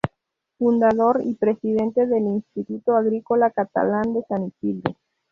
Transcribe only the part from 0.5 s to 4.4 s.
Fundador y presidente del Instituto Agrícola Catalán de